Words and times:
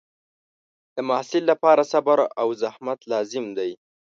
د 0.95 0.97
محصل 1.09 1.43
لپاره 1.51 1.83
صبر 1.91 2.19
او 2.41 2.47
زحمت 2.61 2.99
لازم 3.11 3.45
دی. 3.57 3.71